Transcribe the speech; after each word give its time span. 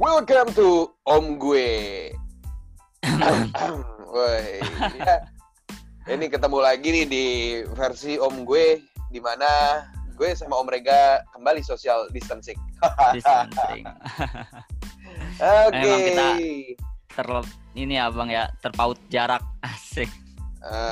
Welcome 0.00 0.56
to 0.56 0.96
Om 1.04 1.36
Gue. 1.36 2.08
Woi, 4.16 4.64
ya. 4.96 5.28
Ini 6.08 6.24
ketemu 6.32 6.56
lagi 6.56 6.88
nih 6.88 7.04
di 7.04 7.26
versi 7.76 8.16
Om 8.16 8.48
Gue, 8.48 8.80
di 9.12 9.20
mana 9.20 9.84
gue 10.16 10.32
sama 10.32 10.56
Om 10.56 10.72
Rega 10.72 11.20
kembali 11.36 11.60
social 11.60 12.08
distancing. 12.16 12.56
distancing. 13.12 13.84
Oke. 15.68 15.76
Emang 15.76 16.00
kita 16.00 16.28
terlep 17.12 17.46
ini 17.76 18.00
ya 18.00 18.08
bang 18.08 18.32
ya 18.32 18.48
terpaut 18.64 18.96
jarak 19.12 19.44
asik. 19.60 20.08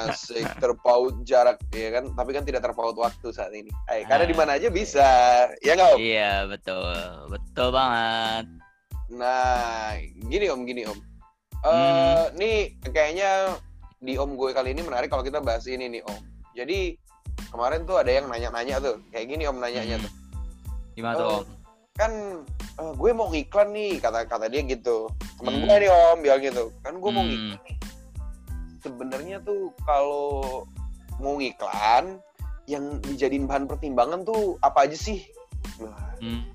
Asik 0.05 0.45
terpaut 0.61 1.17
jarak 1.25 1.57
ya 1.73 1.97
kan, 1.97 2.13
tapi 2.13 2.37
kan 2.37 2.45
tidak 2.45 2.61
terpaut 2.61 2.93
waktu 3.01 3.33
saat 3.33 3.57
ini. 3.57 3.73
Eh, 3.89 4.05
karena 4.05 4.29
di 4.29 4.37
mana 4.37 4.61
aja 4.61 4.69
bisa, 4.69 5.09
ya 5.65 5.73
nggak? 5.81 5.97
Iya 5.97 6.45
betul 6.45 6.93
betul 7.33 7.73
banget. 7.73 8.68
Nah, 9.09 9.97
gini 10.29 10.47
Om, 10.49 10.63
gini 10.65 10.83
Om. 10.85 10.99
Eh, 11.59 11.69
Hmm. 11.69 12.37
nih 12.37 12.57
kayaknya 12.87 13.57
di 13.99 14.15
Om 14.15 14.37
gue 14.37 14.53
kali 14.53 14.71
ini 14.71 14.85
menarik 14.85 15.09
kalau 15.09 15.25
kita 15.25 15.41
bahas 15.41 15.65
ini 15.65 15.89
nih 15.89 16.03
Om. 16.05 16.23
Jadi 16.55 16.95
kemarin 17.49 17.83
tuh 17.83 17.99
ada 17.99 18.11
yang 18.11 18.29
nanya-nanya 18.29 18.79
tuh, 18.79 19.01
kayak 19.11 19.27
gini 19.27 19.49
Om 19.49 19.59
nanyanya 19.59 19.97
Hmm. 19.99 20.05
tuh. 20.05 20.13
Gimana 20.95 21.15
tuh 21.17 21.27
Oh. 21.27 21.39
om? 21.41 21.47
Kan 21.95 22.13
eh, 22.79 22.93
gue 22.95 23.11
mau 23.11 23.27
ngiklan 23.27 23.75
nih, 23.75 23.99
kata 23.99 24.23
kata 24.25 24.47
dia 24.47 24.63
gitu. 24.63 25.11
Temen 25.37 25.55
Hmm. 25.57 25.63
gue 25.67 25.77
nih 25.79 25.91
Om 25.91 26.19
bilang 26.23 26.43
gitu. 26.43 26.65
Kan 26.85 26.95
gue 27.01 27.11
mau 27.11 27.25
Hmm. 27.25 27.31
ngiklan 27.33 27.61
nih. 27.65 27.77
Sebenarnya 28.79 29.37
tuh 29.43 29.75
kalau 29.83 30.63
mau 31.19 31.35
ngiklan 31.35 32.23
yang 32.69 33.01
dijadiin 33.03 33.49
bahan 33.49 33.67
pertimbangan 33.67 34.23
tuh 34.23 34.55
apa 34.61 34.87
aja 34.87 34.95
sih? 34.95 35.25
Nah, 35.83 36.15
Hmm. 36.21 36.47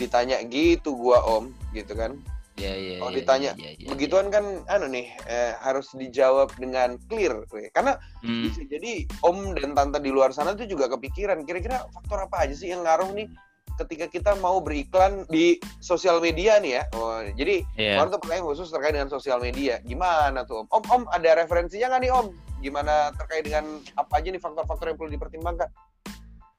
Ditanya 0.00 0.40
gitu 0.48 0.96
gua 0.96 1.20
Om, 1.22 1.52
gitu 1.76 1.92
kan. 1.92 2.16
Iya 2.60 2.76
iya. 2.76 2.96
Oh, 3.00 3.08
iya, 3.08 3.24
ditanya. 3.24 3.50
iya, 3.56 3.72
iya, 3.72 3.84
iya. 3.84 3.88
begituan 3.88 4.28
kan 4.28 4.44
anu 4.68 4.84
nih 4.92 5.08
eh, 5.24 5.56
harus 5.64 5.88
dijawab 5.96 6.52
dengan 6.60 7.00
clear 7.08 7.48
karena 7.72 7.96
Hmm. 8.20 8.44
bisa 8.44 8.60
jadi 8.68 9.08
om 9.24 9.56
dan 9.56 9.72
tante 9.72 9.96
di 9.96 10.12
luar 10.12 10.28
sana 10.36 10.52
tuh 10.52 10.68
juga 10.68 10.84
kepikiran 10.92 11.40
kira-kira 11.48 11.88
faktor 11.88 12.20
apa 12.28 12.44
aja 12.44 12.52
sih 12.52 12.68
yang 12.68 12.84
ngaruh 12.84 13.16
nih 13.16 13.32
ketika 13.80 14.12
kita 14.12 14.32
mau 14.44 14.60
beriklan 14.60 15.24
di 15.32 15.56
sosial 15.80 16.20
media 16.20 16.60
nih 16.60 16.76
ya 16.76 16.82
oh, 16.92 17.24
jadi 17.32 17.64
Iya. 17.80 17.96
kemarin 17.96 18.12
tuh 18.12 18.20
pertanyaan 18.20 18.46
khusus 18.52 18.68
terkait 18.68 18.92
dengan 18.92 19.08
sosial 19.08 19.38
media 19.40 19.80
gimana 19.80 20.44
tuh 20.44 20.68
om 20.68 20.68
om, 20.68 20.82
om 20.84 21.02
ada 21.16 21.40
referensinya 21.40 21.96
nggak 21.96 22.02
nih 22.04 22.12
om 22.12 22.28
gimana 22.60 23.08
terkait 23.16 23.48
dengan 23.48 23.64
apa 23.96 24.20
aja 24.20 24.28
nih 24.28 24.42
faktor-faktor 24.42 24.92
yang 24.92 24.98
perlu 25.00 25.16
dipertimbangkan 25.16 25.68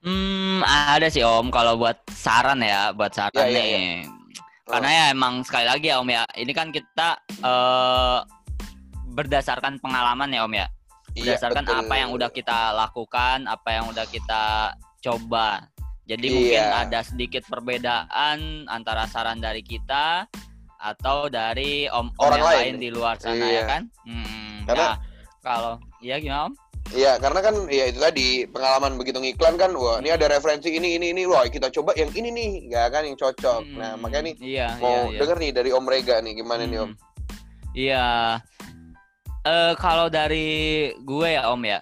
Hmm, 0.02 0.66
ada 0.66 1.08
sih 1.08 1.22
Om 1.22 1.54
kalau 1.54 1.78
buat 1.78 2.02
saran 2.10 2.58
ya, 2.60 2.90
buat 2.90 3.14
saran 3.14 3.38
Ya, 3.38 3.46
ya, 3.46 3.54
nih. 3.54 4.10
Karena 4.66 4.90
ya 4.90 5.04
emang 5.14 5.46
sekali 5.46 5.66
lagi 5.70 5.94
ya 5.94 6.02
Om 6.02 6.10
ya, 6.10 6.24
ini 6.36 6.52
kan 6.52 6.74
kita 6.74 7.22
eh 7.40 8.20
berdasarkan 9.12 9.78
pengalaman 9.78 10.32
ya 10.32 10.42
Om 10.42 10.54
ya. 10.56 10.68
Iya, 11.12 11.36
Berdasarkan 11.36 11.64
betul. 11.68 11.80
apa 11.84 11.94
yang 12.00 12.10
udah 12.12 12.30
kita 12.32 12.58
lakukan, 12.72 13.38
apa 13.46 13.70
yang 13.70 13.86
udah 13.86 14.06
kita 14.08 14.74
coba. 15.04 15.68
Jadi 16.08 16.28
Iya. 16.28 16.34
mungkin 16.34 16.66
ada 16.88 17.00
sedikit 17.04 17.44
perbedaan 17.46 18.66
antara 18.66 19.06
saran 19.06 19.38
dari 19.38 19.62
kita 19.62 20.26
atau 20.82 21.30
dari 21.30 21.86
om-om 21.86 22.32
yang 22.32 22.42
lain. 22.42 22.58
lain 22.58 22.76
di 22.80 22.90
luar 22.90 23.20
sana 23.20 23.38
Iya. 23.38 23.54
ya 23.54 23.64
kan. 23.70 23.82
Hmm, 24.02 24.66
Karena- 24.66 24.88
nah, 24.88 24.98
kalau 25.44 25.74
iya 26.00 26.18
gimana 26.18 26.50
Om? 26.50 26.54
Iya, 26.92 27.16
karena 27.24 27.40
kan 27.40 27.56
ya 27.72 27.88
itu 27.88 28.04
tadi 28.04 28.44
pengalaman 28.52 29.00
begitu 29.00 29.16
ngiklan 29.24 29.56
kan, 29.56 29.72
wah 29.80 30.04
ini 30.04 30.12
ada 30.12 30.28
referensi 30.28 30.76
ini 30.76 31.00
ini 31.00 31.16
ini, 31.16 31.24
wah 31.24 31.48
kita 31.48 31.72
coba 31.72 31.96
yang 31.96 32.12
ini 32.12 32.30
nih, 32.36 32.52
ya 32.68 32.92
kan 32.92 33.08
yang 33.08 33.16
cocok. 33.16 33.64
Nah 33.80 33.96
Hmm, 33.96 34.04
makanya 34.04 34.28
nih 34.28 34.36
iya, 34.44 34.68
mau 34.76 35.08
iya, 35.08 35.16
iya. 35.16 35.20
denger 35.24 35.38
nih 35.40 35.52
dari 35.56 35.70
Om 35.72 35.86
Rega 35.88 36.16
nih 36.20 36.34
gimana 36.36 36.68
nih 36.68 36.80
Om? 36.84 36.92
Hmm. 36.92 37.00
Iya. 37.72 38.06
Eh 39.42 39.74
kalau 39.80 40.12
dari 40.12 40.50
gue 41.00 41.28
ya 41.32 41.48
Om 41.48 41.64
ya. 41.64 41.80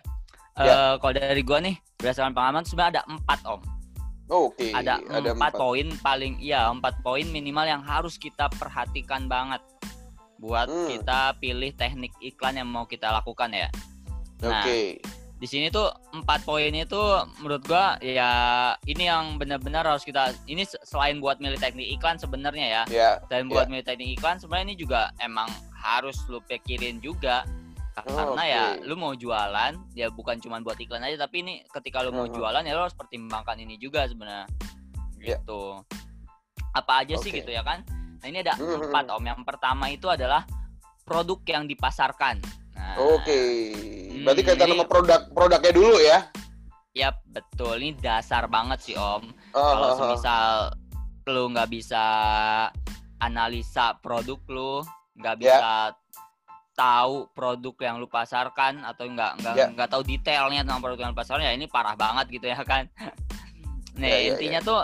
Eh 0.56 0.66
Ya. 0.70 1.02
kalau 1.02 1.14
dari 1.18 1.42
gue 1.42 1.58
nih 1.58 1.76
berdasarkan 1.98 2.34
pengalaman 2.38 2.64
sebenarnya 2.64 3.02
ada 3.02 3.04
empat 3.10 3.40
Om. 3.50 3.62
Oh, 4.30 4.54
Oke, 4.54 4.70
Ada, 4.70 5.02
empat 5.10 5.58
poin 5.58 5.90
paling 6.06 6.38
iya 6.38 6.70
empat 6.70 7.02
poin 7.02 7.26
minimal 7.26 7.66
yang 7.66 7.82
harus 7.82 8.14
kita 8.14 8.46
perhatikan 8.62 9.26
banget 9.26 9.58
buat 10.38 10.70
Hmm. 10.70 10.86
kita 10.86 11.34
pilih 11.42 11.74
teknik 11.74 12.14
iklan 12.22 12.62
yang 12.62 12.70
mau 12.70 12.86
kita 12.86 13.10
lakukan 13.10 13.50
ya. 13.50 13.74
Nah, 14.40 14.64
Oke, 14.64 15.00
Di 15.36 15.48
sini 15.48 15.72
tuh 15.72 15.88
empat 16.12 16.44
poin 16.44 16.68
itu 16.68 17.00
menurut 17.40 17.64
gua 17.64 17.96
ya 17.98 18.28
ini 18.84 19.08
yang 19.08 19.40
benar-benar 19.40 19.88
harus 19.88 20.04
kita 20.04 20.36
ini 20.46 20.68
se- 20.68 20.80
selain 20.84 21.20
buat 21.20 21.40
milih 21.40 21.56
teknik 21.56 21.88
iklan 21.90 22.20
sebenarnya 22.20 22.68
ya 22.68 22.84
ya. 22.86 23.12
dan 23.28 23.48
buat 23.48 23.68
milih 23.68 23.84
teknik 23.84 24.20
iklan 24.20 24.36
sebenarnya 24.36 24.68
ini 24.68 24.78
juga 24.78 25.02
emang 25.18 25.48
harus 25.74 26.20
lu 26.28 26.44
pikirin 26.44 27.00
juga 27.00 27.48
karena 27.96 28.20
Oh, 28.22 28.36
ya 28.38 28.64
oke. 28.74 28.84
lu 28.84 28.96
mau 28.96 29.12
jualan 29.14 29.80
ya 29.94 30.08
bukan 30.10 30.40
cuma 30.40 30.60
buat 30.60 30.76
iklan 30.76 31.04
aja 31.04 31.16
tapi 31.18 31.40
ini 31.40 31.64
ketika 31.70 32.00
lu 32.00 32.12
mau 32.12 32.28
Mhm. 32.28 32.36
jualan 32.36 32.60
ya 32.62 32.74
lu 32.74 32.82
harus 32.82 32.96
pertimbangkan 32.96 33.56
ini 33.58 33.76
juga 33.76 34.04
sebenarnya 34.06 34.44
Ya. 35.18 35.36
gitu 35.36 35.84
apa 36.70 36.94
aja 37.00 37.16
sih 37.16 37.32
Oke. 37.32 37.40
gitu 37.40 37.52
ya 37.52 37.64
kan 37.64 37.88
nah 38.20 38.28
ini 38.28 38.40
ada 38.40 38.56
Mhm. 38.56 38.92
empat 38.92 39.06
om 39.10 39.24
yang 39.24 39.40
pertama 39.42 39.88
itu 39.88 40.06
adalah 40.06 40.44
produk 41.02 41.40
yang 41.46 41.64
dipasarkan 41.64 42.44
nah, 42.80 42.96
Oke, 43.12 43.42
berarti 44.24 44.42
Hmm, 44.42 44.48
kaitan 44.50 44.66
ini- 44.66 44.74
sama 44.74 44.86
produk 44.86 45.20
produknya 45.30 45.72
dulu 45.72 45.98
ya? 46.00 46.20
ya 46.92 47.10
betul 47.28 47.78
ini 47.78 47.94
dasar 47.94 48.48
banget 48.48 48.80
sih 48.82 48.96
om 48.96 49.22
Ah, 49.52 49.62
kalau 49.70 49.86
ah, 49.86 49.92
ah. 49.92 49.96
semisal 49.96 50.50
lu 51.28 51.44
nggak 51.50 51.70
bisa 51.70 52.04
analisa 53.20 53.94
produk 53.96 54.40
lu 54.48 54.74
nggak 55.16 55.36
Ya. 55.36 55.40
bisa 55.40 55.72
tahu 56.74 57.28
produk 57.30 57.76
yang 57.78 57.96
lu 58.00 58.08
pasarkan 58.08 58.82
atau 58.82 59.06
nggak 59.06 59.32
nggak 59.38 59.56
Ya. 59.56 59.66
nggak 59.70 59.90
tahu 59.90 60.02
detailnya 60.02 60.64
tentang 60.64 60.80
produk 60.80 61.00
yang 61.00 61.12
lu 61.12 61.18
pasarkan 61.18 61.46
ya 61.46 61.54
ini 61.54 61.68
parah 61.68 61.94
banget 61.94 62.26
gitu 62.32 62.48
ya 62.48 62.58
kan 62.64 62.88
nih 63.96 64.08
Ya, 64.08 64.18
ya, 64.18 64.28
intinya 64.34 64.60
tuh 64.62 64.80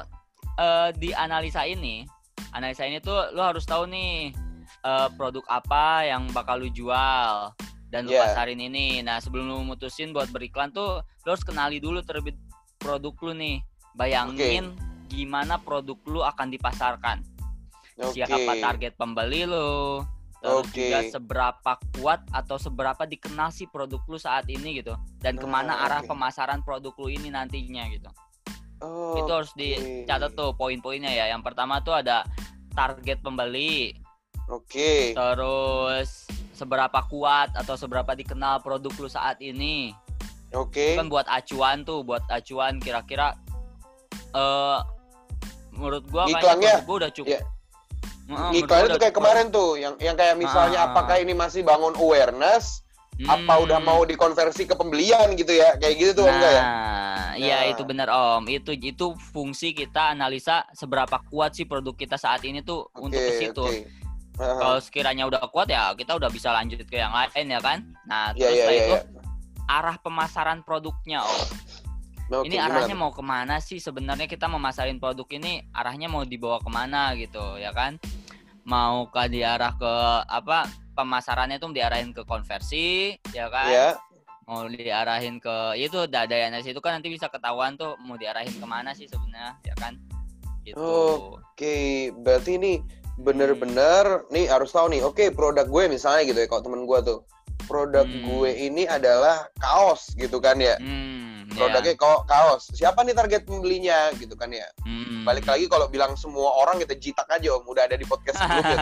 eh, 0.56 0.90
di 0.94 1.10
analisa 1.10 1.64
ini 1.64 2.04
analisa 2.52 2.84
ini 2.84 3.00
tuh 3.00 3.32
lu 3.32 3.42
harus 3.42 3.64
tahu 3.64 3.88
nih 3.88 4.36
eh, 4.84 5.08
produk 5.16 5.44
apa 5.50 6.06
yang 6.06 6.28
bakal 6.30 6.60
lu 6.60 6.70
jual 6.70 7.50
dan 7.96 8.04
lu 8.04 8.12
Ya. 8.12 8.28
pasarin 8.28 8.60
ini 8.60 9.00
nah 9.00 9.24
sebelum 9.24 9.48
lu 9.48 9.64
mutusin 9.64 10.12
buat 10.12 10.28
beriklan 10.28 10.76
tuh 10.76 11.00
lu 11.24 11.30
harus 11.32 11.48
kenali 11.48 11.80
dulu 11.80 12.04
terlebih 12.04 12.36
produk 12.76 13.16
lu 13.24 13.32
nih 13.32 13.64
bayangin 13.96 14.76
gimana 15.08 15.56
produk 15.56 15.96
lu 16.04 16.20
akan 16.20 16.52
dipasarkan 16.52 17.24
Oke. 17.96 18.20
siapa 18.20 18.36
target 18.60 19.00
pembeli 19.00 19.48
lu 19.48 20.04
terus 20.44 20.68
Oke. 20.68 20.76
juga 20.76 21.00
seberapa 21.08 21.72
kuat 21.96 22.28
atau 22.30 22.60
seberapa 22.60 23.08
dikenal 23.08 23.50
sih 23.50 23.66
produk 23.66 24.04
lu 24.06 24.20
saat 24.20 24.44
ini 24.46 24.84
gitu 24.84 24.92
dan 25.18 25.40
ke 25.40 25.48
mana 25.48 25.80
Ah, 25.80 25.88
arah 25.88 26.02
oke. 26.04 26.12
pemasaran 26.12 26.60
produk 26.62 26.92
lu 27.00 27.08
ini 27.08 27.32
nantinya 27.32 27.88
gitu 27.88 28.12
Oh, 28.84 29.16
itu 29.16 29.32
harus 29.32 29.56
dicatat 29.56 30.36
tuh 30.36 30.52
poin-poinnya 30.52 31.08
ya 31.10 31.32
yang 31.32 31.40
pertama 31.40 31.80
tuh 31.80 31.96
ada 31.96 32.28
target 32.76 33.24
pembeli 33.24 33.96
Oke. 34.46 35.16
terus 35.16 36.25
seberapa 36.56 37.00
kuat 37.12 37.52
atau 37.54 37.76
seberapa 37.76 38.16
dikenal 38.16 38.64
produk 38.64 38.96
lu 38.96 39.10
saat 39.12 39.38
ini 39.44 39.92
Oke. 40.56 40.96
kan 40.96 41.12
buat 41.12 41.28
acuan 41.28 41.84
tuh 41.84 42.02
buat 42.02 42.24
acuan 42.32 42.80
kira-kira 42.80 43.36
eh 44.32 44.80
menurut 45.76 46.04
gua 46.08 46.24
Iklannya, 46.26 46.72
produk 46.80 46.88
gua 46.88 46.96
udah 47.04 47.12
cukup 47.12 47.30
ya. 47.30 47.42
Heeh, 48.26 48.32
menurut 48.32 48.58
Iklannya 48.58 48.82
tuh 48.82 48.90
udah 48.90 48.98
kayak 48.98 49.14
cukup. 49.14 49.26
kemarin 49.28 49.46
tuh, 49.52 49.70
yang 49.76 49.94
yang 50.00 50.16
kayak 50.16 50.36
misalnya 50.36 50.80
Ah, 50.80 50.86
ah, 50.88 50.92
apakah 50.92 51.16
ini 51.20 51.34
masih 51.36 51.62
bangun 51.62 51.94
awareness, 51.94 52.82
apa 53.28 53.54
Hmm. 53.54 53.64
udah 53.68 53.80
mau 53.80 54.02
dikonversi 54.04 54.66
ke 54.66 54.74
pembelian 54.74 55.36
gitu 55.36 55.52
ya, 55.52 55.76
kayak 55.78 55.96
gitu 56.00 56.12
tuh 56.20 56.26
nah, 56.26 56.34
enggak 56.34 56.52
ya? 56.52 56.64
iya 57.36 57.58
Nah. 57.60 57.72
itu 57.72 57.82
benar 57.84 58.08
Om. 58.08 58.44
Itu 58.48 58.72
itu 58.72 59.08
fungsi 59.30 59.72
kita 59.72 60.16
analisa 60.16 60.64
seberapa 60.72 61.20
kuat 61.28 61.52
sih 61.54 61.68
produk 61.68 61.92
kita 61.94 62.16
saat 62.16 62.44
ini 62.44 62.64
tuh 62.64 62.88
untuk 62.96 63.20
ke 63.20 63.34
situ. 63.36 63.60
oke. 63.62 64.05
Kalau 64.36 64.78
sekiranya 64.84 65.24
udah 65.28 65.40
kuat 65.48 65.72
ya 65.72 65.96
kita 65.96 66.16
udah 66.16 66.28
bisa 66.28 66.52
lanjut 66.52 66.84
ke 66.84 67.00
yang 67.00 67.16
lain 67.16 67.48
ya 67.48 67.60
kan. 67.64 67.80
Nah, 68.04 68.36
Iya, 68.36 68.48
terus 68.48 68.52
iya, 68.52 68.60
setelah 68.60 68.76
iya, 68.76 68.84
itu 68.84 68.96
iya. 68.96 69.02
arah 69.66 69.98
pemasaran 70.00 70.60
produknya 70.62 71.20
Om. 71.24 71.50
Oke, 72.26 72.50
ini 72.50 72.58
gimana 72.58 72.82
arahnya 72.82 72.96
mau 72.98 73.14
ke 73.14 73.22
mana 73.22 73.62
sih 73.62 73.78
sebenarnya 73.78 74.26
kita 74.26 74.50
memasarin 74.50 74.98
produk 74.98 75.30
ini 75.30 75.62
arahnya 75.70 76.10
mau 76.10 76.26
dibawa 76.26 76.58
ke 76.58 76.70
mana 76.74 77.14
gitu 77.14 77.62
ya 77.62 77.70
kan 77.70 78.02
mau 78.66 79.06
ke 79.14 79.30
diarah 79.30 79.78
ke 79.78 79.94
apa 80.26 80.66
pemasarannya 80.98 81.62
tuh 81.62 81.70
diarahin 81.70 82.10
ke 82.18 82.26
konversi 82.26 83.14
ya 83.30 83.46
kan 83.54 83.70
Iya. 83.70 83.90
mau 84.50 84.66
diarahin 84.66 85.38
ke 85.38 85.78
itu 85.78 86.10
dada 86.10 86.34
analisis 86.34 86.74
itu 86.74 86.82
kan 86.82 86.98
nanti 86.98 87.14
bisa 87.14 87.30
ketahuan 87.30 87.78
tuh 87.78 87.94
mau 88.02 88.18
diarahin 88.18 88.58
ke 88.58 88.66
mana 88.66 88.98
sih 88.98 89.06
sebenarnya 89.06 89.62
ya 89.62 89.76
kan 89.78 89.94
gitu 90.66 90.82
Oke, 90.82 92.10
berarti 92.26 92.58
ini 92.58 92.82
bener-bener 93.18 94.06
nih 94.28 94.46
harus 94.46 94.70
tahu 94.70 94.90
nih. 94.90 95.02
Oke, 95.02 95.30
produk 95.30 95.64
gue 95.64 95.84
misalnya 95.88 96.24
gitu 96.24 96.38
ya, 96.38 96.48
kalau 96.48 96.62
temen 96.62 96.84
gue 96.84 97.00
tuh 97.02 97.20
produk 97.66 98.04
Hmm. 98.04 98.24
gue 98.30 98.52
ini 98.62 98.84
adalah 98.86 99.50
kaos 99.56 100.14
gitu 100.14 100.38
kan 100.38 100.58
ya. 100.58 100.78
Hmm, 100.78 101.48
Produknya 101.48 101.94
ya. 101.94 101.98
ko- 101.98 102.24
kaos. 102.24 102.70
Siapa 102.70 103.02
nih 103.02 103.14
target 103.14 103.42
pembelinya 103.44 104.12
gitu 104.14 104.34
kan 104.34 104.50
ya. 104.50 104.68
Hmm. 104.82 105.24
Balik 105.24 105.46
lagi 105.46 105.66
kalau 105.66 105.88
bilang 105.88 106.14
semua 106.14 106.52
orang 106.56 106.78
kita 106.78 106.94
jitak 106.94 107.26
aja 107.28 107.50
om, 107.52 107.64
udah 107.64 107.84
ada 107.84 107.96
di 107.96 108.04
podcast 108.04 108.38
sebelumnya. 108.42 108.78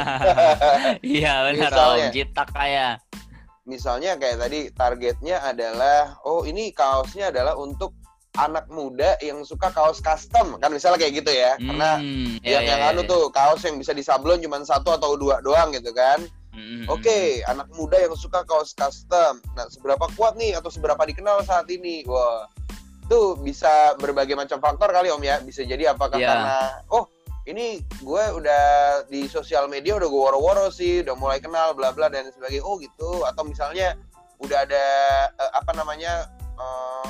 Iya 0.99 1.33
benar 1.45 1.69
Misalnya. 1.69 2.05
om, 2.05 2.11
jitak 2.11 2.49
kayak. 2.51 2.93
Misalnya 3.63 4.11
kayak 4.17 4.37
tadi 4.37 4.59
targetnya 4.69 5.37
adalah 5.41 6.19
oh 6.21 6.43
ini 6.43 6.71
kaosnya 6.71 7.31
adalah 7.31 7.55
untuk 7.55 7.95
anak 8.33 8.65
muda 8.65 9.13
yang 9.21 9.45
suka 9.45 9.69
kaos 9.69 10.01
custom 10.01 10.57
kan 10.57 10.73
misalnya 10.73 10.97
kayak 11.05 11.21
gitu 11.21 11.29
ya. 11.29 11.53
Karena 11.61 12.01
Hmm, 12.01 12.41
yang 12.41 12.65
iya, 12.65 12.73
yang 12.73 12.81
iya, 12.81 12.89
anu 12.89 13.01
iya. 13.05 13.11
tuh 13.13 13.23
kaos 13.29 13.61
yang 13.61 13.77
bisa 13.77 13.93
disablon 13.93 14.41
cuma 14.41 14.57
satu 14.65 14.89
atau 14.89 15.13
dua 15.13 15.37
doang 15.45 15.69
gitu 15.69 15.93
kan. 15.93 16.17
Hmm, 16.53 16.85
hmm, 16.85 16.85
Oke, 16.89 17.41
anak 17.45 17.69
muda 17.73 17.97
yang 17.97 18.13
suka 18.13 18.41
kaos 18.45 18.73
custom. 18.73 19.41
Nah, 19.53 19.65
seberapa 19.69 20.05
kuat 20.13 20.37
nih 20.37 20.53
atau 20.57 20.69
seberapa 20.69 21.01
dikenal 21.01 21.41
saat 21.45 21.65
ini? 21.69 22.05
Wah, 22.05 22.45
itu 23.05 23.37
bisa 23.41 23.93
berbagai 23.97 24.33
macam 24.33 24.57
faktor 24.57 24.89
kali 24.89 25.09
Om 25.13 25.21
ya. 25.21 25.37
Bisa 25.41 25.61
jadi 25.65 25.93
apakah 25.93 26.17
Iya. 26.17 26.29
karena 26.29 26.57
oh 26.89 27.05
ini 27.43 27.81
gue 28.01 28.23
udah 28.37 28.63
di 29.09 29.25
sosial 29.27 29.65
media 29.69 29.97
udah 29.97 30.09
gue 30.09 30.21
woro-woro 30.29 30.69
sih, 30.73 31.01
udah 31.05 31.13
mulai 31.17 31.37
kenal 31.37 31.73
bla 31.77 31.89
bla 31.93 32.09
dan 32.09 32.29
sebagainya. 32.33 32.65
Oh 32.65 32.77
gitu. 32.77 33.25
Atau 33.25 33.45
misalnya 33.45 33.93
udah 34.41 34.57
ada 34.65 34.85
eh, 35.33 35.51
apa 35.53 35.73
namanya 35.73 36.29
eh, 36.57 37.05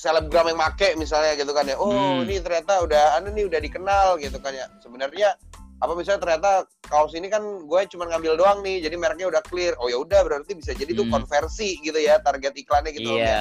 selebgram 0.00 0.48
yang 0.48 0.56
make 0.56 0.96
misalnya 0.96 1.36
gitu 1.36 1.52
kan 1.52 1.64
ya. 1.64 1.76
Oh 1.76 1.92
Hmm. 1.92 2.24
ini 2.24 2.40
ternyata 2.40 2.80
udah 2.80 3.20
anu 3.20 3.28
nih 3.30 3.44
udah 3.44 3.60
dikenal 3.60 4.16
gitu 4.16 4.40
kan 4.40 4.52
ya. 4.52 4.64
Sebenarnya 4.80 5.36
apa 5.76 5.92
misalnya 5.92 6.20
ternyata 6.20 6.50
kaos 6.84 7.12
ini 7.12 7.28
kan 7.28 7.40
gue 7.40 7.80
cuma 7.88 8.04
ngambil 8.06 8.36
doang 8.36 8.60
nih 8.60 8.80
jadi 8.80 8.96
mereknya 8.96 9.28
udah 9.28 9.40
clear 9.42 9.72
oh 9.76 9.88
ya 9.88 9.96
udah 9.96 10.20
berarti 10.22 10.52
bisa 10.52 10.72
jadi 10.72 10.92
tuh 10.92 11.04
Hmm. 11.04 11.14
konversi 11.18 11.80
gitu 11.80 11.96
ya 11.96 12.20
target 12.20 12.52
iklannya 12.54 12.92
gitu 12.92 13.16
Iya, 13.16 13.24
ya. 13.24 13.40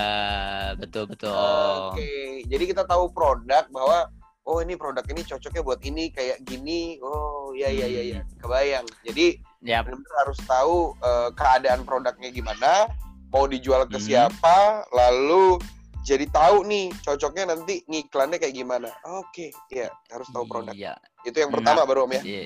betul 0.75 1.03
betul. 1.05 1.35
oke 1.35 2.11
jadi 2.47 2.63
kita 2.65 2.83
tahu 2.85 3.11
produk 3.11 3.67
bahwa 3.67 4.07
oh 4.45 4.63
ini 4.63 4.79
produk 4.79 5.03
ini 5.05 5.21
cocoknya 5.21 5.59
buat 5.59 5.83
ini 5.83 6.03
kayak 6.09 6.39
gini 6.41 6.95
oh 7.03 7.51
iya 7.51 7.67
iya 7.69 7.87
iya 7.89 8.01
iya 8.09 8.19
kebayang 8.37 8.87
jadi 9.01 9.35
Ya, 9.59 9.83
benar-benar 9.83 10.15
harus 10.23 10.39
tahu 10.39 10.75
eh, 10.97 11.29
keadaan 11.35 11.83
produknya 11.83 12.31
gimana 12.31 12.87
mau 13.27 13.43
dijual 13.43 13.83
ke 13.83 13.99
Hmm. 13.99 14.07
siapa 14.31 14.57
lalu 14.89 15.59
jadi 16.01 16.25
tahu 16.29 16.63
nih 16.65 16.89
cocoknya 17.03 17.55
nanti 17.55 17.83
ngiklannya 17.85 18.37
kayak 18.39 18.55
gimana 18.55 18.89
oke 19.05 19.51
ya 19.69 19.87
harus 20.09 20.27
tahu 20.31 20.45
produk 20.45 20.73
Iya. 20.73 20.93
itu 21.27 21.37
yang 21.37 21.51
pertama 21.51 21.83
baru 21.83 22.07
om 22.07 22.13
ya 22.15 22.23
Iya. 22.23 22.43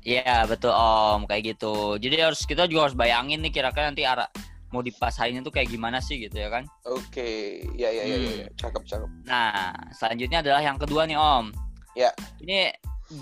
Iya, 0.00 0.48
betul 0.48 0.72
Om, 0.72 1.28
kayak 1.28 1.42
gitu. 1.44 2.00
Jadi 2.00 2.24
harus 2.24 2.48
kita 2.48 2.64
juga 2.64 2.88
harus 2.88 2.96
bayangin 2.96 3.44
nih 3.44 3.52
kira-kira 3.52 3.92
nanti 3.92 4.08
arah 4.08 4.32
mau 4.72 4.80
dipasainnya 4.80 5.44
tuh 5.44 5.52
kayak 5.52 5.68
gimana 5.68 6.00
sih 6.00 6.16
gitu 6.16 6.40
ya 6.40 6.48
kan. 6.48 6.64
Oke, 6.88 7.60
ya 7.76 7.92
ya 7.92 8.08
ya 8.08 8.16
ya, 8.16 8.16
ya. 8.16 8.46
Hmm. 8.48 8.56
cakep 8.56 8.82
cakep. 8.88 9.10
Nah, 9.28 9.76
selanjutnya 9.92 10.40
adalah 10.40 10.64
yang 10.64 10.80
kedua 10.80 11.04
nih 11.04 11.20
Om. 11.20 11.52
Ya. 12.00 12.16
Ini 12.40 12.72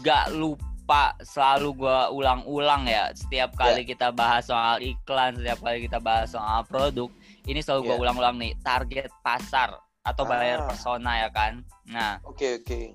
gak 0.07 0.39
lupa 0.39 1.19
selalu 1.19 1.83
gua 1.83 2.15
ulang-ulang 2.15 2.87
ya 2.87 3.11
setiap 3.11 3.59
kali 3.59 3.83
kita 3.83 4.15
bahas 4.15 4.47
soal 4.47 4.79
iklan, 4.79 5.35
setiap 5.35 5.59
kali 5.59 5.83
kita 5.83 5.99
bahas 5.99 6.31
soal 6.31 6.63
produk, 6.63 7.11
ini 7.49 7.59
selalu 7.59 7.81
gua 7.85 7.97
Ya. 7.97 8.01
ulang-ulang 8.05 8.37
nih 8.37 8.53
target 8.61 9.09
pasar 9.21 9.73
atau 10.05 10.23
buyer 10.23 10.61
Ah. 10.61 10.69
persona 10.69 11.13
ya 11.19 11.29
kan. 11.29 11.65
Nah, 11.87 12.21
Oke 12.23 12.61
oke. 12.61 12.93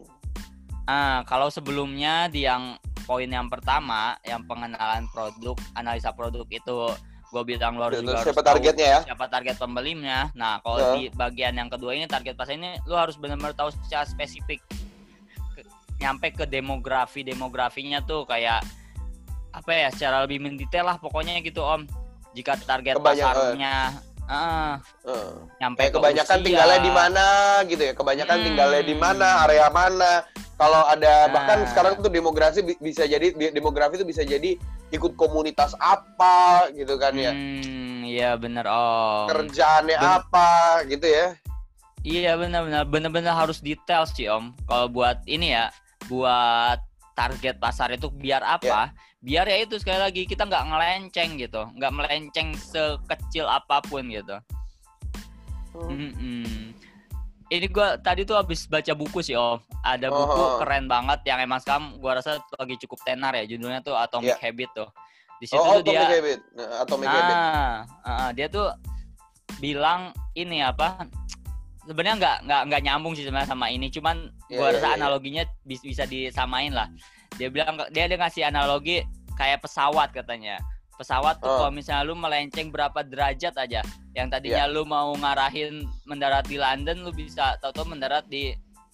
Ah, 0.83 1.23
kalau 1.23 1.47
sebelumnya 1.47 2.27
di 2.27 2.43
yang 2.43 2.75
poin 3.03 3.27
yang 3.27 3.47
pertama, 3.47 4.15
yang 4.21 4.43
pengenalan 4.43 5.07
produk, 5.09 5.55
analisa 5.73 6.11
produk 6.11 6.45
itu 6.45 6.77
gue 7.29 7.43
bilang 7.43 7.75
lo 7.75 7.89
harus 7.89 7.97
juga 7.99 8.13
harus 8.13 8.25
siapa 8.25 8.41
tahu 8.41 8.49
targetnya 8.53 8.87
ya? 8.87 8.99
siapa 9.03 9.25
target 9.25 9.55
pembelinya. 9.57 10.29
Nah, 10.33 10.61
kalau 10.61 10.77
Ya. 10.77 10.89
di 10.93 11.01
bagian 11.09 11.53
yang 11.53 11.65
kedua 11.65 11.91
ini 11.91 12.05
target 12.05 12.37
pasar 12.37 12.53
ini 12.53 12.77
lo 12.85 12.93
harus 12.93 13.17
benar-benar 13.17 13.51
tahu 13.53 13.73
secara 13.75 14.05
spesifik 14.05 14.61
Ke- 15.51 15.65
nyampe 15.97 16.29
ke 16.29 16.45
demografi 16.45 17.25
demografinya 17.25 17.99
tuh 17.99 18.23
kayak 18.23 18.61
apa 19.49 19.69
ya 19.71 19.89
secara 19.89 20.21
lebih 20.21 20.41
mendetail 20.41 20.85
lah 20.85 20.97
pokoknya 20.97 21.41
gitu 21.41 21.61
om. 21.61 21.85
Jika 22.33 22.53
target 22.59 22.97
Kebanyak- 22.97 23.25
pasarnya 23.25 23.75
ah, 24.25 24.79
Eh, 25.01 25.31
nyampe 25.59 25.79
Kayak 25.81 25.93
kebanyakan 25.93 26.37
usia. 26.37 26.45
tinggalnya 26.45 26.79
di 26.79 26.91
mana 26.91 27.25
gitu 27.65 27.83
ya? 27.83 27.93
Kebanyakan 27.93 28.37
Hmm. 28.37 28.45
tinggalnya 28.45 28.81
di 28.81 28.95
mana, 28.95 29.27
area 29.43 29.67
mana? 29.69 30.11
Kalau 30.53 30.81
ada 30.85 31.27
bahkan 31.27 31.57
Nah. 31.59 31.67
sekarang 31.67 31.93
tuh 31.97 32.07
demografi 32.07 32.61
bi- 32.61 32.79
bisa 32.79 33.03
jadi 33.03 33.31
di- 33.31 33.51
demografi 33.51 33.95
itu 33.95 34.05
bisa 34.05 34.21
jadi 34.21 34.55
ikut 34.89 35.13
komunitas 35.13 35.73
apa 35.75 36.69
gitu 36.71 36.95
kan 36.95 37.11
ya? 37.13 37.31
Hmm, 37.31 38.03
iya 38.03 38.33
bener 38.33 38.63
om. 38.63 39.27
Kerjaannya 39.27 39.97
Ben- 39.97 40.13
apa 40.15 40.49
gitu 40.85 41.03
ya? 41.03 41.35
Iya 42.01 42.35
benar-benar 42.35 42.83
benar-benar 42.85 43.33
harus 43.33 43.59
detail 43.59 44.05
sih 44.05 44.27
om. 44.27 44.51
Kalau 44.63 44.87
buat 44.87 45.19
ini 45.25 45.51
ya, 45.51 45.67
buat 46.05 46.79
target 47.13 47.57
pasar 47.57 47.91
itu 47.91 48.07
biar 48.09 48.41
apa? 48.41 48.91
Biar 49.23 49.47
ya 49.47 49.63
itu 49.63 49.79
sekali 49.79 50.03
lagi 50.03 50.27
kita 50.27 50.43
nggak 50.43 50.67
ngelenceng 50.67 51.39
gitu, 51.39 51.63
nggak 51.79 51.91
melenceng 51.95 52.51
sekecil 52.59 53.47
apa 53.47 53.79
pun 53.79 54.03
gitu. 54.11 54.35
Mm-mm. 55.73 56.75
Ini 57.47 57.67
gua 57.69 57.95
tadi 57.95 58.25
tuh 58.25 58.35
habis 58.35 58.65
baca 58.67 58.91
buku 58.91 59.23
sih 59.23 59.37
om. 59.37 59.63
Ada 59.79 60.09
Oh, 60.09 60.15
buku 60.25 60.41
oh. 60.41 60.57
keren 60.59 60.91
banget 60.91 61.23
yang 61.23 61.39
emang 61.39 61.63
sekarang 61.63 61.95
gua 62.03 62.19
rasa 62.19 62.41
lagi 62.59 62.75
cukup 62.81 62.99
tenar 63.07 63.31
ya. 63.31 63.47
Judulnya 63.47 63.79
tuh 63.79 63.95
Atomic 63.95 64.35
Iya. 64.35 64.43
Habit 64.43 64.69
tuh. 64.75 64.89
Di 65.39 65.45
situ 65.47 65.59
Oh, 65.59 65.79
tuh 65.79 65.87
dia 65.87 66.03
Atomic 66.03 66.13
Habit. 66.19 66.39
Nah, 66.55 66.67
Atomic 66.81 67.07
Habit. 67.07 67.35
Ah, 67.35 67.75
ah, 68.03 68.29
dia 68.35 68.47
tuh 68.49 68.67
bilang 69.57 70.11
ini 70.33 70.59
apa? 70.59 71.05
Sebenarnya 71.83 72.15
nggak 72.19 72.37
nggak 72.47 72.61
nggak 72.71 72.81
nyambung 72.83 73.13
sih 73.13 73.23
sebenarnya 73.27 73.49
sama 73.49 73.67
ini, 73.69 73.87
cuman 73.87 74.31
Iya, 74.47 74.57
gua 74.57 74.67
iya, 74.67 74.73
rasa 74.75 74.83
iya, 74.83 74.89
iya. 74.89 74.97
analoginya 74.97 75.43
bis- 75.63 75.83
bisa 75.83 76.03
disamain 76.03 76.71
lah. 76.73 76.87
Dia 77.35 77.49
bilang 77.49 77.75
dia 77.89 78.05
dia 78.05 78.17
ngasih 78.17 78.43
analogi 78.43 79.01
kayak 79.33 79.61
pesawat 79.61 80.11
katanya. 80.11 80.61
Pesawat 80.93 81.41
tuh 81.41 81.49
Oh. 81.49 81.57
kalau 81.59 81.73
misalnya 81.73 82.05
lu 82.05 82.13
melenceng 82.13 82.69
berapa 82.69 83.01
derajat 83.01 83.57
aja, 83.57 83.81
yang 84.13 84.29
tadinya 84.29 84.65
Iya. 84.65 84.71
lu 84.71 84.85
mau 84.85 85.09
ngarahin 85.13 85.81
mendarat 86.05 86.45
di 86.45 86.61
London, 86.61 87.01
lu 87.01 87.09
bisa 87.09 87.57
tahu-tahu 87.57 87.89
mendarat 87.89 88.25
di 88.27 88.53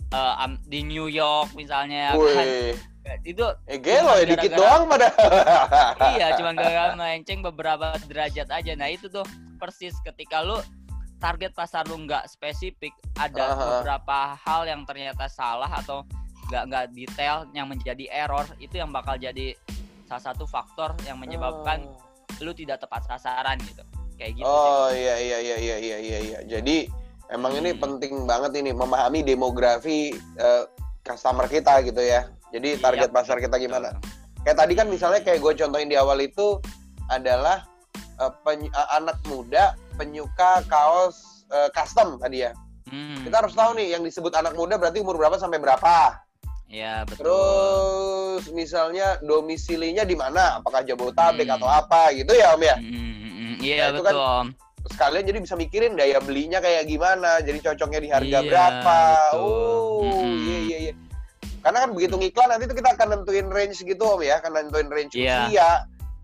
am- 0.10 0.58
di 0.66 0.82
New 0.82 1.06
York 1.06 1.54
misalnya 1.54 2.16
kan. 2.16 2.46
Wih, 2.46 2.74
Itu 3.22 3.42
eh 3.66 3.78
gelo 3.78 4.14
ya 4.16 4.26
dikit 4.28 4.54
doang 4.54 4.86
pada. 4.86 5.10
iya 6.14 6.38
cuman 6.38 6.54
gara-gara 6.54 6.94
melenceng 6.94 7.42
beberapa 7.42 7.98
derajat 8.06 8.48
aja 8.48 8.72
nah 8.74 8.86
itu 8.86 9.10
tuh 9.10 9.26
persis 9.58 9.98
ketika 10.02 10.40
lu 10.40 10.62
target 11.18 11.52
pasar 11.52 11.84
lu 11.86 11.98
nggak 12.00 12.26
spesifik 12.26 12.94
ada 13.18 13.50
Aha. 13.50 13.58
beberapa 13.58 14.18
hal 14.40 14.62
yang 14.64 14.86
ternyata 14.86 15.26
salah 15.26 15.68
atau 15.68 16.06
nggak 16.50 16.64
nggak 16.66 16.86
detail 16.92 17.46
yang 17.54 17.70
menjadi 17.70 18.10
error 18.10 18.46
itu 18.58 18.82
yang 18.82 18.90
bakal 18.90 19.14
jadi 19.16 19.54
salah 20.10 20.34
satu 20.34 20.50
faktor 20.50 20.98
yang 21.06 21.22
menyebabkan 21.22 21.86
lu 22.42 22.52
tidak 22.52 22.82
tepat 22.82 23.06
sasaran 23.06 23.62
gitu 23.62 23.86
kayak 24.18 24.34
gitu 24.34 24.44
sih. 24.44 24.50
Oh 24.50 24.90
iya 24.90 25.16
iya 25.22 25.38
iya 25.38 25.58
iya 25.58 25.78
iya 25.78 25.98
iya 26.02 26.20
iya. 26.20 26.40
Jadi 26.50 26.90
emang 27.30 27.54
ini 27.54 27.78
Hmm. 27.78 27.80
penting 27.80 28.26
banget 28.26 28.58
ini 28.58 28.74
memahami 28.74 29.22
demografi 29.22 30.10
eh, 30.18 30.64
customer 31.06 31.46
kita 31.46 31.86
gitu 31.86 32.02
ya. 32.02 32.26
Jadi 32.50 32.76
Iya, 32.76 32.82
target 32.82 33.10
pasar 33.14 33.38
kita 33.38 33.62
betul. 33.62 33.70
gimana. 33.70 33.90
Kayak 34.42 34.58
tadi 34.66 34.74
kan 34.74 34.88
misalnya 34.90 35.22
kayak 35.22 35.38
gue 35.40 35.54
contohin 35.54 35.86
di 35.86 35.98
awal 36.00 36.18
itu 36.18 36.58
adalah 37.08 37.62
eh, 38.18 38.32
peny- 38.42 38.74
eh, 38.74 38.90
anak 38.98 39.22
muda 39.30 39.78
penyuka 39.94 40.66
kaos 40.66 41.46
eh, 41.54 41.70
custom 41.78 42.18
tadi 42.18 42.50
ya. 42.50 42.52
Hmm. 42.90 43.22
Kita 43.22 43.46
harus 43.46 43.54
tahu 43.54 43.78
nih 43.78 43.94
yang 43.94 44.02
disebut 44.02 44.34
anak 44.34 44.58
muda 44.58 44.82
berarti 44.82 44.98
umur 45.06 45.22
berapa 45.22 45.38
sampai 45.38 45.62
berapa. 45.62 46.18
Ya 46.70 47.04
betul 47.04 47.26
Terus 48.40 48.56
misalnya 48.56 49.20
domisilinya 49.20 50.02
di 50.02 50.14
mana? 50.14 50.58
Apakah 50.58 50.80
Jabodetabek 50.82 51.44
Hmm. 51.44 51.58
atau 51.58 51.68
apa 51.68 52.14
gitu 52.14 52.32
ya 52.32 52.54
Om 52.54 52.64
ya? 52.64 52.76
Hmm, 52.78 52.88
hmm, 52.88 53.30
hmm. 53.30 53.54
iya 53.60 53.76
Nah, 53.76 53.88
itu 53.90 54.00
kan 54.00 54.14
betul 54.14 54.24
om 54.24 54.48
sekalian 54.80 55.28
jadi 55.28 55.40
bisa 55.44 55.56
mikirin 55.56 55.94
daya 55.94 56.24
belinya 56.24 56.58
kayak 56.58 56.88
gimana, 56.88 57.44
jadi 57.44 57.60
cocoknya 57.62 58.00
di 58.00 58.10
harga 58.10 58.40
Iya, 58.40 58.48
berapa. 58.48 59.00
betul. 59.28 59.44
Oh, 59.44 60.24
iya 60.40 60.60
iya 60.62 60.78
iya. 60.80 60.94
Karena 61.60 61.78
kan 61.84 61.90
begitu 61.92 62.16
ngiklan 62.16 62.48
nanti 62.48 62.64
tuh 62.64 62.78
kita 62.78 62.90
akan 62.96 63.08
nentuin 63.12 63.48
range 63.50 63.84
gitu 63.84 64.04
Om 64.08 64.22
ya, 64.24 64.40
akan 64.40 64.52
nentuin 64.56 64.88
range 64.88 65.14
Iya. 65.14 65.36
usia, 65.46 65.70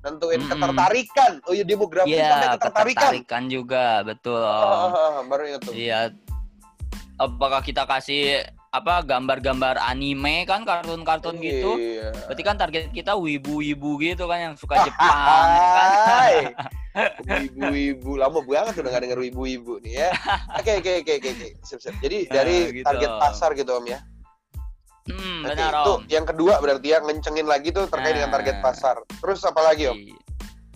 nentuin 0.02 0.40
Mm-mm. 0.40 0.52
ketertarikan. 0.56 1.32
Oh 1.44 1.52
iya 1.52 1.66
demografi 1.68 2.10
iya 2.10 2.32
sampai 2.32 2.48
ketertarikan. 2.56 3.12
ketertarikan 3.12 3.44
juga 3.52 3.86
betul 4.02 4.40
om 4.40 4.88
Ah, 4.88 5.20
baru 5.30 5.60
tuh. 5.60 5.74
Iya. 5.76 6.16
Apakah 7.16 7.60
kita 7.60 7.84
kasih 7.84 8.40
apa 8.76 9.00
gambar-gambar 9.02 9.80
anime 9.80 10.44
kan 10.44 10.68
kartun-kartun 10.68 11.40
gitu? 11.40 11.80
Iya. 11.80 12.12
Berarti 12.28 12.44
kan 12.44 12.56
target 12.56 12.92
kita 12.92 13.16
wibu-wibu 13.16 13.96
gitu 13.98 14.28
kan 14.28 14.40
yang 14.42 14.56
suka 14.56 14.76
Jepang 14.86 15.48
ya 15.48 15.68
kan? 15.72 15.90
Hai. 16.04 16.36
Ibu-ibu 17.48 18.16
lama 18.16 18.40
banget 18.40 18.80
udah 18.80 18.92
gak 18.92 19.04
denger 19.04 19.20
ibu-ibu 19.26 19.80
nih 19.80 20.04
ya. 20.04 20.10
Oke 20.60 20.80
oke 20.80 20.92
oke 21.04 21.14
oke 21.16 21.30
oke. 21.32 21.48
Sip, 21.64 21.80
sip. 21.80 21.96
Jadi 22.00 22.28
Nah, 22.28 22.34
dari 22.34 22.56
gitu. 22.72 22.86
target 22.86 23.12
pasar 23.16 23.50
gitu 23.52 23.72
Om 23.74 23.86
ya. 23.88 24.00
Hmm, 25.06 25.46
Oke, 25.46 25.54
benar 25.54 25.74
itu 25.76 25.92
Om. 25.92 26.02
yang 26.10 26.26
kedua 26.26 26.54
berarti 26.58 26.88
ya 26.90 27.00
ngencengin 27.00 27.46
lagi 27.46 27.70
tuh 27.70 27.86
terkait 27.86 28.14
dengan 28.14 28.32
Nah. 28.32 28.36
target 28.40 28.58
pasar. 28.60 28.96
Terus 29.20 29.40
apa 29.44 29.62
lagi 29.62 29.84
Om? 29.86 29.98
Iya. 29.98 30.18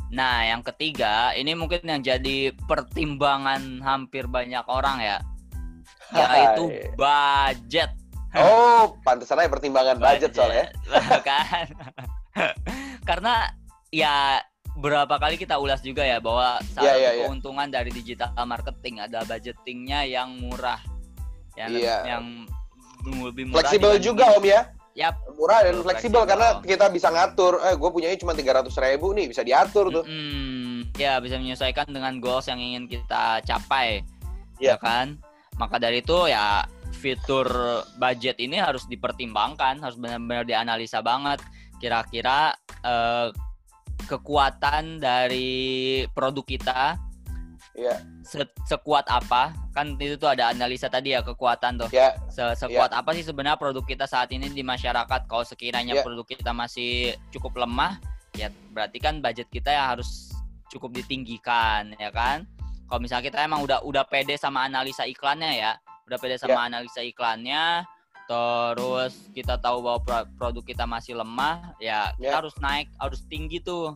Nah, 0.09 0.41
yang 0.43 0.61
ketiga, 0.61 1.31
ini 1.33 1.53
mungkin 1.53 1.85
yang 1.85 2.01
jadi 2.01 2.49
pertimbangan 2.65 3.77
hampir 3.79 4.25
banyak 4.25 4.65
orang 4.65 4.97
ya, 4.99 5.17
yaitu 6.11 6.63
budget. 6.95 7.91
Oh, 8.29 8.93
pantesan 9.01 9.41
aja 9.41 9.49
pertimbangan 9.49 9.97
budget, 9.97 10.37
soalnya. 10.37 10.69
kan. 11.29 11.65
Karena 13.09 13.49
ya 13.89 14.37
berapa 14.77 15.17
kali 15.17 15.35
kita 15.35 15.57
ulas 15.57 15.81
juga 15.81 16.05
ya 16.05 16.21
bahwa 16.21 16.61
salah 16.71 16.85
Iya, 16.85 16.93
satu 16.93 17.01
iya, 17.01 17.11
iya. 17.11 17.25
keuntungan 17.25 17.67
dari 17.67 17.89
digital 17.89 18.31
marketing 18.45 19.01
ada 19.01 19.25
budgetingnya 19.25 20.05
yang 20.05 20.37
murah. 20.37 20.79
Yang 21.57 21.69
Iya. 21.83 21.97
yang 22.05 22.25
lebih 23.25 23.49
murah 23.49 23.65
Fleksibel 23.65 23.97
juga 23.97 24.29
Om 24.37 24.45
ya. 24.45 24.61
Yap. 24.93 25.15
Murah 25.33 25.63
dan 25.63 25.79
fleksibel 25.79 26.21
fleksibel. 26.21 26.23
karena 26.27 26.47
kita 26.59 26.85
bisa 26.91 27.07
ngatur. 27.07 27.53
Eh, 27.63 27.75
gue 27.75 27.89
punyanya 27.89 28.17
cuma 28.19 28.35
300 28.35 28.75
ribu 28.77 29.15
nih, 29.15 29.31
bisa 29.31 29.41
diatur 29.41 29.87
tuh. 29.89 30.03
Mm, 30.03 30.91
ya 30.99 31.17
bisa 31.23 31.39
menyesuaikan 31.39 31.87
dengan 31.87 32.19
goals 32.19 32.45
yang 32.45 32.59
ingin 32.59 32.83
kita 32.85 33.39
capai, 33.41 34.03
ya 34.59 34.75
Iya. 34.75 34.75
kan? 34.75 35.15
Maka 35.59 35.75
dari 35.77 35.99
itu 35.99 36.31
ya 36.31 36.63
fitur 36.95 37.47
budget 37.99 38.39
ini 38.39 38.57
harus 38.57 38.87
dipertimbangkan, 38.87 39.83
harus 39.83 39.99
benar-benar 39.99 40.47
dianalisa 40.47 41.03
banget. 41.03 41.43
Kira-kira 41.83 42.55
eh, 42.81 43.27
kekuatan 44.07 45.03
dari 45.03 46.03
produk 46.15 46.45
kita 46.47 46.95
Iya. 47.77 48.03
se- 48.25 48.55
sekuat 48.67 49.07
apa? 49.07 49.55
Kan 49.71 49.95
itu 49.99 50.19
tuh 50.19 50.31
ada 50.31 50.51
analisa 50.51 50.91
tadi 50.91 51.15
ya 51.15 51.23
kekuatan 51.23 51.79
tuh. 51.79 51.89
Ya, 51.95 52.15
Se- 52.27 52.55
sekuat 52.59 52.91
apa 52.91 53.15
sih 53.15 53.23
sebenarnya 53.23 53.55
produk 53.55 53.85
kita 53.85 54.03
saat 54.03 54.31
ini 54.35 54.51
di 54.51 54.63
masyarakat? 54.65 55.27
Kalau 55.29 55.45
sekiranya 55.47 55.99
Ya. 55.99 56.03
produk 56.03 56.27
kita 56.27 56.51
masih 56.51 57.15
cukup 57.31 57.63
lemah, 57.63 57.99
ya 58.35 58.51
berarti 58.75 58.99
kan 58.99 59.23
budget 59.23 59.47
kita 59.47 59.71
ya 59.71 59.95
harus 59.95 60.33
cukup 60.67 60.91
ditinggikan, 60.91 61.95
ya 61.95 62.11
kan? 62.11 62.43
Kalau 62.89 62.99
misalnya 62.99 63.29
kita 63.29 63.45
emang 63.45 63.61
udah 63.61 63.85
udah 63.85 64.01
pede 64.01 64.33
sama 64.33 64.65
analisa 64.65 65.05
iklannya 65.05 65.61
ya, 65.61 65.77
udah 66.09 66.17
pede 66.17 66.41
sama 66.41 66.65
analisa 66.65 67.05
iklannya, 67.05 67.85
terus 68.25 69.29
kita 69.29 69.61
tahu 69.61 69.85
bahwa 69.85 69.99
pro- 70.01 70.29
produk 70.37 70.63
kita 70.65 70.89
masih 70.89 71.13
lemah, 71.13 71.77
ya 71.77 72.09
kita 72.17 72.33
Ya. 72.33 72.37
harus 72.41 72.55
naik, 72.57 72.89
harus 72.97 73.21
tinggi 73.29 73.61
tuh, 73.61 73.93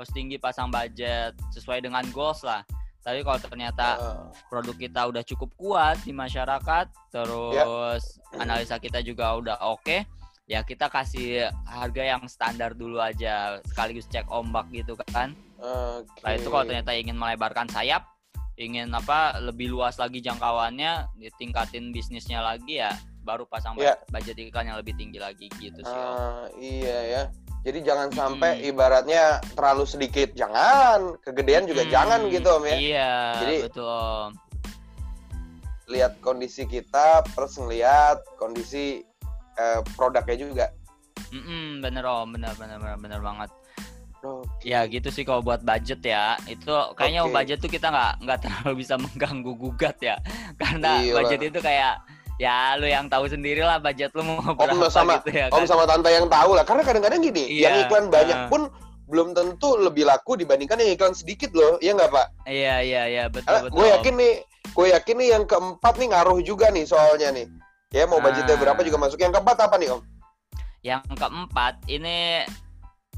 harus 0.00 0.10
tinggi 0.16 0.40
pasang 0.40 0.72
budget 0.72 1.36
sesuai 1.52 1.84
dengan 1.84 2.08
goals 2.08 2.40
lah. 2.40 2.64
Tapi 3.04 3.20
kalau 3.20 3.36
ternyata 3.36 3.86
eh, 4.00 4.24
produk 4.48 4.76
kita 4.80 5.00
udah 5.12 5.22
cukup 5.28 5.50
kuat 5.60 6.00
di 6.00 6.16
masyarakat, 6.16 6.88
terus 7.12 8.16
analisa 8.32 8.80
kita 8.80 9.04
juga 9.04 9.36
udah 9.36 9.60
oke, 9.68 10.08
ya 10.48 10.64
kita 10.64 10.88
kasih 10.88 11.52
harga 11.68 12.02
yang 12.16 12.24
standar 12.32 12.72
dulu 12.72 12.96
aja, 12.96 13.60
sekaligus 13.68 14.08
cek 14.08 14.24
ombak 14.32 14.72
gitu 14.72 14.96
kan. 15.12 15.36
oke. 15.60 16.20
Nah 16.24 16.32
itu 16.32 16.48
kalau 16.48 16.64
ternyata 16.64 16.96
ingin 16.96 17.18
melebarkan 17.18 17.66
sayap, 17.68 18.06
ingin 18.56 18.92
apa 18.92 19.40
lebih 19.40 19.72
luas 19.72 19.96
lagi 19.96 20.20
jangkauannya, 20.20 21.08
ditingkatin 21.16 21.90
bisnisnya 21.90 22.44
lagi 22.44 22.78
ya, 22.84 22.92
baru 23.24 23.48
pasang 23.48 23.78
Ya. 23.80 23.96
budget 24.12 24.36
iklan 24.36 24.68
yang 24.68 24.78
lebih 24.78 24.92
tinggi 24.98 25.16
lagi 25.16 25.48
gitu 25.56 25.80
sih. 25.80 25.88
Om. 25.88 26.12
Ah, 26.12 26.46
iya 26.60 26.98
ya. 27.06 27.22
Jadi 27.62 27.78
jangan 27.86 28.10
sampai 28.10 28.58
Mm-mm. 28.58 28.70
ibaratnya 28.74 29.38
terlalu 29.54 29.86
sedikit, 29.86 30.34
jangan. 30.34 31.14
Kegedean 31.22 31.64
juga 31.70 31.86
Hmm, 31.86 31.92
jangan 31.94 32.20
gitu 32.26 32.48
Om 32.50 32.64
ya. 32.66 32.76
Iya, 32.76 33.14
Jadi- 33.38 33.62
betul 33.70 33.86
Om. 33.86 34.30
Lihat 35.86 36.12
kondisi 36.18 36.64
kita, 36.64 37.22
terus 37.22 37.54
ngeliat 37.58 38.18
kondisi 38.36 39.02
eh, 39.52 39.80
produknya 39.94 40.32
juga. 40.34 40.66
Mm-mm, 41.28 41.84
bener 41.84 42.02
Om, 42.02 42.34
bener 42.34 42.56
bener 42.56 42.80
bener, 42.80 42.96
bener 42.98 43.20
banget. 43.20 43.50
Ya 44.60 44.84
gitu 44.84 45.08
sih 45.08 45.22
kalau 45.22 45.40
buat 45.40 45.60
budget 45.60 46.00
ya 46.00 46.38
itu 46.44 46.68
kayaknya 46.94 47.22
Oke. 47.22 47.32
budget 47.32 47.58
tuh 47.58 47.68
kita 47.68 47.88
nggak 47.88 48.12
nggak 48.20 48.38
terlalu 48.40 48.72
bisa 48.78 48.94
mengganggu 49.02 49.52
gugat 49.52 49.96
ya 49.98 50.16
karena 50.54 51.00
Iyalah. 51.00 51.14
budget 51.18 51.40
itu 51.44 51.58
kayak 51.58 51.94
ya 52.36 52.74
lu 52.74 52.86
yang 52.86 53.06
tahu 53.06 53.26
sendiri 53.26 53.60
lah 53.60 53.76
budget 53.76 54.10
lu 54.12 54.22
mau 54.22 54.40
berapa 54.52 54.86
sama- 54.88 55.18
gitu 55.20 55.30
ya 55.32 55.46
Om 55.48 55.58
kan. 55.58 55.66
sama 55.66 55.84
tante 55.84 56.08
yang 56.08 56.26
tahu 56.26 56.50
lah. 56.52 56.62
Karena 56.62 56.82
kadang-kadang 56.82 57.20
gini, 57.20 57.44
Iya, 57.52 57.62
yang 57.62 57.74
iklan 57.82 58.06
banyak 58.08 58.34
ah. 58.36 58.48
pun 58.48 58.66
belum 59.04 59.30
tentu 59.30 59.76
lebih 59.76 60.02
laku 60.02 60.34
dibandingkan 60.34 60.78
yang 60.78 60.90
iklan 60.90 61.12
sedikit 61.12 61.52
loh. 61.52 61.76
Iya 61.78 61.92
nggak 61.94 62.10
Pak? 62.10 62.26
Iya 62.44 62.74
iya 62.80 63.02
iya 63.06 63.24
betul 63.28 63.46
Karena 63.46 63.60
betul. 63.62 63.76
gue 63.76 63.86
yakin 63.92 64.14
nih, 64.16 64.32
gue 64.66 64.86
yakin 64.88 65.14
nih 65.14 65.28
yang 65.30 65.44
keempat 65.44 65.94
nih 65.94 66.08
ngaruh 66.08 66.38
juga 66.40 66.66
nih 66.68 66.84
soalnya 66.84 67.28
nih. 67.30 67.46
Ya 67.90 68.08
mau 68.08 68.18
budgetnya 68.18 68.56
Ah. 68.56 68.60
berapa 68.60 68.80
juga 68.80 68.98
masuk. 68.98 69.18
Yang 69.18 69.32
keempat 69.36 69.56
apa 69.60 69.74
nih 69.76 69.88
Om? 69.92 70.00
Yang 70.82 71.02
keempat 71.12 71.74
ini 71.86 72.18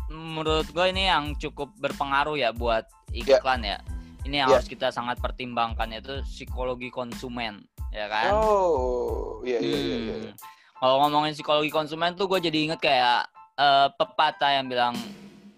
menurut 0.07 0.67
gue 0.67 0.87
ini 0.87 1.07
yang 1.07 1.33
cukup 1.35 1.73
berpengaruh 1.77 2.37
ya 2.37 2.51
buat 2.51 2.85
iklan 3.11 3.63
ya. 3.63 3.79
Ini 4.23 4.37
yang 4.39 4.49
Ya. 4.49 4.57
harus 4.57 4.67
kita 4.67 4.89
sangat 4.89 5.17
pertimbangkan 5.19 5.89
yaitu 5.91 6.25
psikologi 6.25 6.89
konsumen 6.89 7.61
ya 7.91 8.07
kan. 8.07 8.33
Oh, 8.33 9.41
iya 9.43 9.59
iya 9.59 9.77
iya. 9.77 9.97
iya. 9.99 10.17
Hmm. 10.25 10.33
Kalau 10.75 10.97
ngomongin 11.03 11.33
psikologi 11.33 11.69
konsumen 11.69 12.13
tuh 12.15 12.27
gue 12.27 12.41
jadi 12.41 12.59
inget 12.65 12.81
kayak 12.81 13.29
eh, 13.55 13.89
pepatah 13.93 14.51
yang 14.53 14.67
bilang 14.67 14.97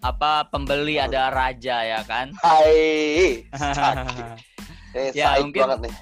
apa 0.00 0.44
pembeli 0.44 0.98
Hmm. 0.98 1.06
ada 1.06 1.22
raja 1.28 1.76
ya 1.80 2.00
kan. 2.02 2.28
Hai. 2.44 3.46
Ini 4.92 5.12
Ya, 5.12 5.36
mungkin- 5.38 5.62
banget 5.62 5.80
nih. 5.86 5.94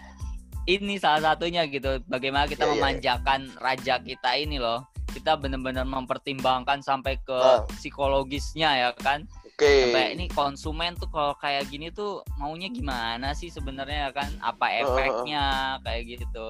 ini 0.66 0.94
salah 0.96 1.20
satunya 1.30 1.66
gitu. 1.66 2.00
Bagaimana 2.04 2.46
kita 2.46 2.64
Iya, 2.64 2.66
iya, 2.66 2.72
iya. 2.72 2.80
memanjakan 2.80 3.40
raja 3.58 3.94
kita 4.00 4.30
ini 4.34 4.56
loh. 4.56 4.82
Kita 5.14 5.38
benar-benar 5.38 5.86
mempertimbangkan 5.86 6.82
sampai 6.82 7.22
ke 7.22 7.38
Ah. 7.38 7.62
psikologisnya 7.78 8.74
ya 8.74 8.90
kan. 8.98 9.22
Oke. 9.46 9.86
Sampai 9.86 10.18
ini 10.18 10.26
konsumen 10.26 10.98
tuh 10.98 11.06
kalau 11.06 11.38
kayak 11.38 11.70
gini 11.70 11.94
tuh 11.94 12.26
maunya 12.34 12.66
gimana 12.66 13.30
sih 13.30 13.46
sebenarnya 13.46 14.10
ya 14.10 14.12
kan? 14.12 14.30
Apa 14.42 14.66
ah, 14.66 14.70
ah. 14.74 14.80
efeknya 14.82 15.44
kayak 15.86 16.02
gitu. 16.18 16.46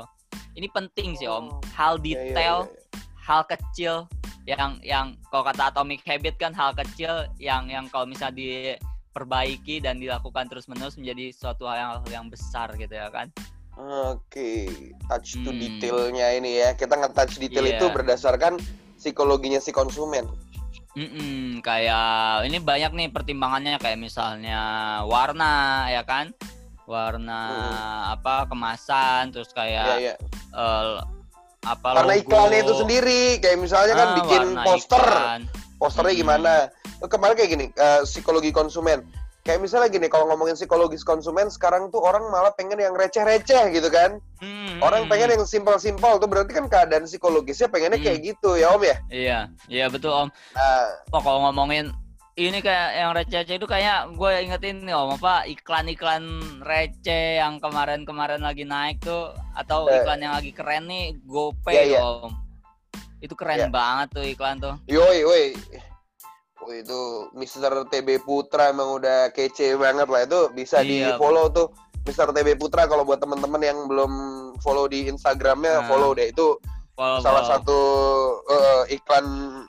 Ini 0.57 0.67
penting 0.73 1.19
sih 1.21 1.29
Om. 1.29 1.51
Oh, 1.51 1.61
Hal 1.77 2.01
Iya, 2.01 2.03
iya, 2.03 2.13
detail 2.33 2.57
iya, 2.65 2.73
iya. 2.73 3.01
hal 3.21 3.43
kecil 3.45 3.95
yang 4.45 4.77
yang 4.85 5.07
kalau 5.33 5.45
kata 5.45 5.73
Atomic 5.73 6.05
Habit 6.05 6.37
kan 6.37 6.53
hal 6.53 6.77
kecil 6.77 7.29
yang 7.41 7.69
yang 7.73 7.89
kalau 7.89 8.05
misalnya 8.05 8.37
diperbaiki 8.37 9.81
dan 9.81 9.97
dilakukan 9.97 10.53
terus 10.53 10.69
menerus 10.69 11.01
menjadi 11.01 11.33
suatu 11.33 11.65
hal 11.65 11.77
yang, 11.81 11.93
yang 12.13 12.27
besar 12.29 12.69
gitu 12.77 12.93
ya 12.93 13.09
kan 13.09 13.33
Oke, 13.75 14.71
touch 15.05 15.35
to 15.37 15.51
Hmm. 15.51 15.59
detailnya 15.59 16.31
ini 16.33 16.59
ya. 16.59 16.73
Kita 16.73 16.95
nge-touch 16.95 17.39
detail 17.39 17.67
Iya. 17.67 17.77
itu 17.77 17.87
berdasarkan 17.91 18.59
psikologinya 18.97 19.59
si 19.59 19.71
konsumen. 19.71 20.25
Mm-mm, 20.95 21.59
kayak 21.61 22.47
ini 22.47 22.63
banyak 22.63 22.95
nih 22.95 23.09
pertimbangannya 23.11 23.83
kayak 23.83 23.99
misalnya 23.99 24.63
warna 25.03 25.91
ya 25.91 26.07
kan 26.07 26.31
warna 26.87 27.41
apa 28.15 28.47
kemasan 28.47 29.35
terus 29.35 29.51
kayak 29.51 29.91
iya. 29.99 30.15
eh, 30.55 30.95
apa 31.67 31.89
Karena 31.99 32.15
logo. 32.15 32.23
iklannya 32.23 32.59
itu 32.61 32.75
sendiri, 32.77 33.23
kayak 33.41 33.59
misalnya 33.59 33.95
kan 33.97 34.07
Ah, 34.07 34.17
bikin 34.21 34.43
warna 34.53 34.63
poster, 34.63 35.03
iklan. 35.03 35.41
posternya 35.75 36.13
Hmm. 36.13 36.21
gimana? 36.23 36.53
Kemarin 37.03 37.35
kayak 37.35 37.51
gini, 37.51 37.67
eh, 37.75 38.01
psikologi 38.07 38.55
konsumen. 38.55 39.03
Kayak 39.45 39.61
misalnya 39.61 39.93
gini, 39.93 40.09
kalau 40.09 40.25
ngomongin 40.27 40.57
psikologis 40.57 41.05
konsumen, 41.05 41.53
sekarang 41.53 41.93
tuh 41.93 42.01
orang 42.01 42.33
malah 42.33 42.49
pengen 42.51 42.81
yang 42.81 42.97
receh-receh 42.97 43.77
gitu 43.77 43.93
kan. 43.93 44.17
Hmm, 44.41 44.81
Orang 44.81 45.05
hmm, 45.05 45.13
pengen 45.13 45.37
yang 45.37 45.45
simpel-simpel 45.45 46.17
tuh 46.17 46.25
berarti 46.25 46.57
kan 46.57 46.65
keadaan 46.65 47.05
psikologisnya 47.05 47.69
pengennya 47.69 48.01
Hmm. 48.01 48.07
kayak 48.09 48.21
gitu 48.25 48.57
ya 48.57 48.73
Om 48.73 48.83
ya. 48.83 48.97
iya 49.07 49.39
iya 49.69 49.87
betul 49.87 50.11
om 50.11 50.29
Nah, 50.51 50.89
Oh 51.11 51.21
kalau 51.21 51.45
ngomongin 51.45 51.93
ini 52.35 52.59
kayak 52.59 52.89
yang 52.95 53.13
receh 53.13 53.45
itu 53.47 53.65
kayak 53.65 54.11
gue 54.11 54.31
ingetin 54.43 54.81
nih 54.81 54.93
om 54.93 55.13
apa 55.13 55.45
iklan-iklan 55.47 56.25
receh 56.61 57.39
yang 57.39 57.61
kemarin-kemarin 57.61 58.41
lagi 58.41 58.65
naik 58.65 58.99
tuh 58.99 59.29
atau 59.55 59.87
Eh. 59.87 60.01
iklan 60.03 60.21
yang 60.21 60.35
lagi 60.35 60.51
keren 60.51 60.89
nih 60.89 61.21
GoPay 61.23 61.75
Iya, 61.75 61.85
iya. 61.87 62.01
om 62.01 62.33
itu 63.21 63.33
keren 63.33 63.59
Iya. 63.59 63.69
banget 63.69 64.09
tuh 64.11 64.25
iklan 64.25 64.57
tuh 64.59 64.75
yoi, 64.85 65.21
woi. 65.23 65.45
Woi 66.65 66.81
itu 66.81 67.01
Mr. 67.33 67.85
TB 67.87 68.21
Putra 68.21 68.69
emang 68.69 68.97
udah 68.97 69.29
kece 69.31 69.77
banget 69.77 70.07
lah 70.07 70.25
itu 70.25 70.41
bisa 70.51 70.81
di 70.81 71.01
Iya. 71.01 71.17
follow 71.17 71.49
tuh 71.49 71.69
Mr. 72.03 72.31
TB 72.31 72.57
Putra 72.57 72.85
kalau 72.85 73.03
buat 73.03 73.17
teman-teman 73.19 73.61
yang 73.61 73.85
belum 73.85 74.13
follow 74.59 74.85
di 74.85 75.05
Instagramnya 75.07 75.81
Nah. 75.81 75.87
follow 75.87 76.13
deh 76.13 76.29
itu 76.29 76.57
Follow, 76.95 77.19
salah 77.19 77.43
follow. 77.43 77.53
satu 77.53 77.79
eh, 78.47 78.83
iklan 78.93 79.27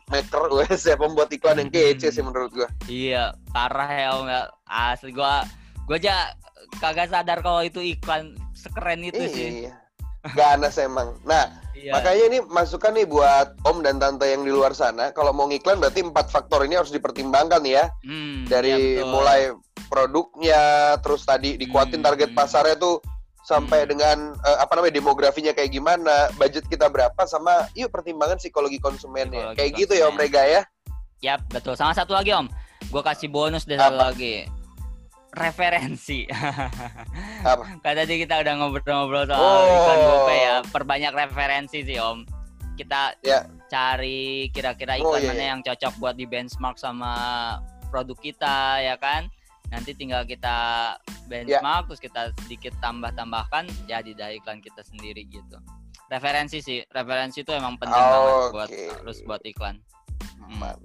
maker 0.08 0.44
wes 0.58 0.82
ya 0.82 0.96
pembuat 0.96 1.28
iklan 1.28 1.58
yang 1.58 1.70
kece 1.70 2.10
sih 2.10 2.20
Hmm. 2.20 2.30
menurut 2.30 2.54
gua 2.54 2.70
iya 2.86 3.34
parah 3.50 3.90
ya 3.90 4.08
om 4.14 4.25
ya 4.25 4.42
asli 4.64 5.10
gue 5.10 5.34
gue 5.86 5.98
aja 5.98 6.32
kagak 6.78 7.10
sadar 7.10 7.40
kalau 7.40 7.60
itu 7.60 7.80
iklan 7.80 8.34
sekeren 8.54 9.02
itu 9.02 9.20
sih 9.25 9.48
iya 9.64 9.74
ganas 10.32 10.78
emang 10.78 11.18
nah 11.22 11.50
iya 11.75 11.91
makanya 11.91 12.24
ini 12.25 12.38
masukan 12.46 12.91
nih 12.91 13.05
buat 13.05 13.48
om 13.63 13.79
dan 13.79 13.96
tante 13.96 14.25
yang 14.25 14.41
di 14.41 14.50
luar 14.50 14.72
sana 14.72 15.12
kalau 15.12 15.29
mau 15.29 15.46
ngiklan 15.46 15.77
berarti 15.77 16.01
empat 16.01 16.27
faktor 16.27 16.63
ini 16.63 16.75
harus 16.75 16.89
dipertimbangkan 16.89 17.62
ya 17.62 17.91
Hmm, 18.01 18.46
dari 18.46 18.98
betul. 18.98 19.12
mulai 19.12 19.41
produknya 19.86 20.62
terus 21.00 21.24
tadi 21.24 21.55
dikuatin 21.55 22.00
Hmm. 22.00 22.08
target 22.08 22.29
pasarnya 22.32 22.75
tuh 22.75 23.00
sampai 23.41 23.84
Hmm. 23.84 23.89
dengan 23.89 24.17
eh, 24.38 24.58
apa 24.58 24.74
namanya 24.74 24.96
demografinya 24.96 25.51
kayak 25.51 25.70
gimana 25.70 26.29
budget 26.34 26.65
kita 26.65 26.88
berapa 26.88 27.22
sama 27.24 27.70
yuk 27.74 27.89
pertimbangan 27.89 28.36
psikologi 28.36 28.77
konsumennya 28.77 29.51
Psikologi 29.51 29.58
kayak 29.58 29.72
gitu 29.75 29.94
ya 29.94 30.05
om 30.05 30.13
konsumen. 30.13 30.25
Rega 30.25 30.44
ya 30.44 30.62
Yap, 31.24 31.41
betul. 31.48 31.74
Sama 31.74 31.89
satu 31.91 32.12
lagi 32.12 32.29
Om. 32.29 32.46
gue 32.86 33.01
kasih 33.01 33.27
bonus 33.27 33.65
deh 33.65 33.74
satu 33.75 33.98
lagi 33.98 34.46
referensi. 35.36 36.24
Apa? 37.46 37.63
Kan 37.84 37.94
tadi 37.94 38.13
kita 38.18 38.42
udah 38.42 38.54
ngobrol-ngobrol 38.58 39.27
soal 39.27 39.38
Oh. 39.38 39.68
iklan 39.68 40.00
GoPay 40.01 40.39
ya. 40.39 40.56
Perbanyak 40.65 41.13
referensi 41.13 41.84
sih 41.84 42.00
Om. 42.00 42.24
Kita 42.75 43.15
Ya. 43.22 43.48
cari 43.68 44.50
kira-kira 44.50 45.00
Oh, 45.00 45.15
iklan 45.15 45.22
iya, 45.22 45.30
mana 45.30 45.39
iya. 45.39 45.50
yang 45.56 45.62
cocok 45.62 45.94
buat 45.96 46.15
di 46.15 46.25
benchmark 46.25 46.75
sama 46.75 47.12
produk 47.88 48.18
kita 48.18 48.58
ya 48.82 48.96
kan. 48.96 49.27
Nanti 49.70 49.92
tinggal 49.94 50.24
kita 50.24 50.58
Ya. 50.96 51.24
benchmark 51.27 51.88
terus 51.88 52.00
kita 52.00 52.22
sedikit 52.44 52.74
tambah-tambahkan 52.80 53.68
jadi 53.86 54.12
dah 54.13 54.30
iklan 54.32 54.60
kita 54.60 54.82
sendiri 54.82 55.24
gitu. 55.25 55.58
Referensi 56.06 56.62
sih, 56.62 56.86
referensi 56.86 57.42
itu 57.42 57.50
emang 57.50 57.82
penting 57.82 57.98
banget 57.98 58.34
buat 58.54 58.70
Oke. 58.70 58.84
harus 58.94 59.18
buat 59.25 59.42
iklan. 59.42 59.75
Mantap. 60.38 60.77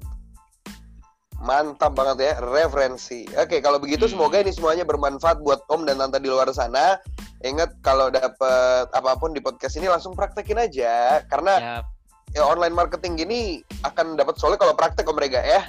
Mantap 1.40 1.96
banget 1.96 2.16
ya, 2.20 2.32
referensi. 2.38 3.24
Oke, 3.32 3.58
kalau 3.58 3.80
begitu 3.80 4.04
Hmm. 4.04 4.12
semoga 4.14 4.36
ini 4.38 4.52
semuanya 4.52 4.84
bermanfaat 4.84 5.40
buat 5.40 5.64
Om 5.66 5.88
dan 5.88 5.96
Tante 5.96 6.20
di 6.20 6.28
luar 6.28 6.52
sana. 6.52 7.00
Ingat 7.40 7.80
kalau 7.80 8.12
dapet 8.12 8.36
apa 8.92 9.16
pun 9.16 9.32
di 9.32 9.40
podcast 9.40 9.74
ini 9.74 9.88
langsung 9.88 10.12
praktekin 10.12 10.60
aja 10.60 11.24
karena 11.26 11.54
Ya, 11.56 11.76
ya 12.30 12.42
online 12.44 12.76
marketing 12.76 13.16
gini 13.16 13.40
akan 13.80 14.12
dapat 14.14 14.36
soalnya 14.36 14.60
kalau 14.60 14.76
praktek 14.76 15.08
Om 15.08 15.16
Rega 15.16 15.40
ya. 15.40 15.64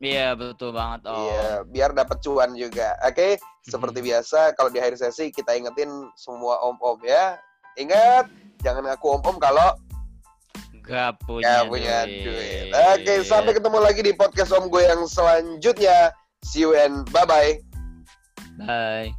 iya 0.00 0.32
betul 0.32 0.72
banget 0.72 1.04
Om. 1.04 1.20
Iya, 1.20 1.48
biar 1.68 1.92
dapat 1.92 2.24
cuan 2.24 2.56
juga. 2.56 2.96
Oke, 3.04 3.36
seperti 3.60 4.00
biasa 4.00 4.56
kalau 4.56 4.72
di 4.72 4.80
akhir 4.80 4.96
sesi 4.96 5.28
kita 5.28 5.52
ingetin 5.52 5.92
semua 6.16 6.56
om-om 6.64 6.96
ya. 7.04 7.36
Ingat, 7.76 8.32
jangan 8.58 8.88
ngaku 8.88 9.20
om-om 9.20 9.36
kalau 9.36 9.76
Gak 10.90 11.22
punya, 11.22 11.46
nggak 11.46 11.62
punya 11.70 11.96
duit. 12.02 12.26
duit. 12.26 12.64
Oke, 12.74 13.14
sampai 13.22 13.52
ketemu 13.54 13.78
lagi 13.78 14.00
di 14.02 14.10
podcast 14.10 14.50
om 14.50 14.66
gue 14.66 14.82
yang 14.82 15.06
selanjutnya. 15.06 16.10
See 16.42 16.66
you 16.66 16.74
and 16.74 17.06
bye-bye. 17.14 17.62
Bye. 18.58 19.14